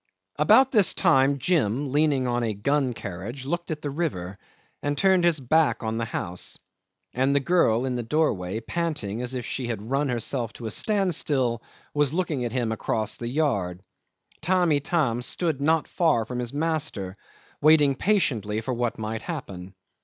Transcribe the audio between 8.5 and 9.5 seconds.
panting as if